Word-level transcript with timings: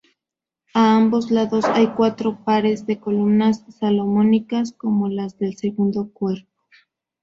A 0.73 0.95
ambos 0.95 1.29
lados 1.29 1.63
hay 1.65 1.89
cuatro 1.89 2.43
pares 2.43 2.87
de 2.87 2.99
columnas 2.99 3.63
salomónicas 3.69 4.71
como 4.73 5.07
las 5.09 5.37
del 5.37 5.55
segundo 5.57 6.09
cuerpo. 6.11 6.49